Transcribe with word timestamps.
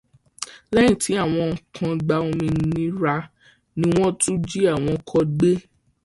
Lẹ́yìn 0.73 0.97
tí 1.01 1.11
áwọn 1.23 1.49
kan 1.75 1.91
gba 2.05 2.15
òmìnira, 2.27 3.15
ni 3.79 3.85
wọ́n 3.95 4.11
tún 4.21 4.35
jí 4.47 4.59
àwọn 4.73 4.95
kan 5.09 5.25
gbé. 5.37 5.51